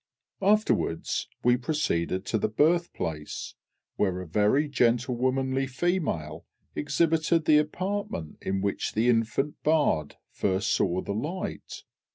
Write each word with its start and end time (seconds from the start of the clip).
"]Afterwards 0.41 1.27
we 1.43 1.57
proceeded 1.57 2.25
to 2.25 2.39
the 2.39 2.47
Birthplace, 2.49 3.53
where 3.97 4.19
a 4.19 4.25
very 4.25 4.67
gentlewomanly 4.67 5.67
female 5.69 6.43
exhibited 6.73 7.45
the 7.45 7.59
apartment 7.59 8.39
in 8.41 8.61
which 8.61 8.93
the 8.93 9.09
Infant 9.09 9.61
Bard 9.61 10.15
first 10.31 10.71
saw 10.73 11.01
the 11.01 11.13
light. 11.13 11.83